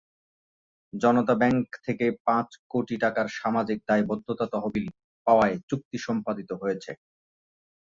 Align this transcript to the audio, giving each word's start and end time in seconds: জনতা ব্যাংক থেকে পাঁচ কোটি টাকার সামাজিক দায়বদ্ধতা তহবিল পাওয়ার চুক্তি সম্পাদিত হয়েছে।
জনতা 0.93 1.33
ব্যাংক 1.41 1.65
থেকে 1.85 2.05
পাঁচ 2.25 2.49
কোটি 2.71 2.95
টাকার 3.03 3.27
সামাজিক 3.39 3.79
দায়বদ্ধতা 3.89 4.45
তহবিল 4.53 4.85
পাওয়ার 5.27 5.51
চুক্তি 5.69 5.97
সম্পাদিত 6.05 6.49
হয়েছে। 6.61 6.91